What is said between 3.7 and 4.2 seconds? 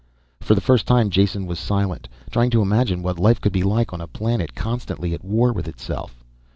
on a